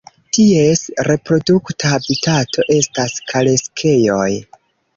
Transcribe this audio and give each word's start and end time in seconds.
Ties 0.35 0.79
reprodukta 1.09 1.91
habitato 1.93 2.67
estas 2.79 3.21
kareksejoj. 3.33 4.29